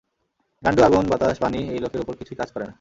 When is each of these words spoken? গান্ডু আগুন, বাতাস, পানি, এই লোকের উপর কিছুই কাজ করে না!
গান্ডু 0.63 0.81
আগুন, 0.83 1.05
বাতাস, 1.07 1.37
পানি, 1.39 1.59
এই 1.73 1.79
লোকের 1.79 2.01
উপর 2.01 2.13
কিছুই 2.15 2.35
কাজ 2.35 2.49
করে 2.51 2.63
না! 2.63 2.69